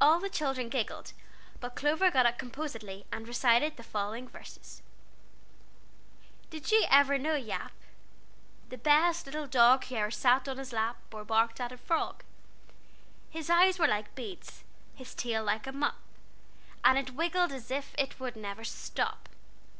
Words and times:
All 0.00 0.20
the 0.20 0.30
children 0.30 0.68
giggled, 0.68 1.12
but 1.58 1.74
Clover 1.74 2.08
got 2.08 2.24
up 2.24 2.38
composedly, 2.38 3.04
and 3.10 3.26
recited 3.26 3.76
the 3.76 3.82
following 3.82 4.28
verses: 4.28 4.80
"Did 6.50 6.70
you 6.70 6.84
ever 6.88 7.18
know 7.18 7.34
Yap? 7.34 7.72
The 8.68 8.78
best 8.78 9.26
little 9.26 9.48
dog 9.48 9.84
Who 9.86 9.96
e'er 9.96 10.08
sat 10.12 10.46
on 10.46 10.64
lap 10.70 10.98
Or 11.12 11.24
barked 11.24 11.60
at 11.60 11.72
a 11.72 11.76
frog. 11.78 12.22
"His 13.28 13.50
eyes 13.50 13.76
were 13.80 13.88
like 13.88 14.14
beads, 14.14 14.62
His 14.94 15.16
tail 15.16 15.42
like 15.42 15.66
a 15.66 15.72
mop, 15.72 15.98
And 16.84 16.96
it 16.96 17.16
waggled 17.16 17.50
as 17.50 17.72
if 17.72 17.92
It 17.98 18.20
never 18.36 18.58
would 18.60 18.66
stop. 18.68 19.28